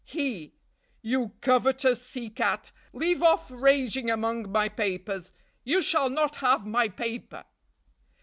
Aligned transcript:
"He. 0.03 0.55
'You 1.03 1.33
covetous 1.41 2.01
sea 2.01 2.31
cat, 2.31 2.71
leave 2.91 3.21
off 3.21 3.51
raging 3.51 4.09
among 4.09 4.51
my 4.51 4.67
papers! 4.67 5.31
You 5.63 5.79
shall 5.83 6.09
not 6.09 6.37
have 6.37 6.65
my 6.65 6.89
paper!' 6.89 7.43